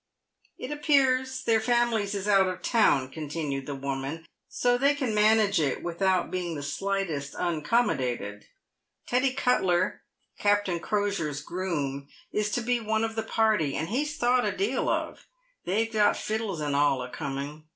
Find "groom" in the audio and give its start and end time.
11.40-12.08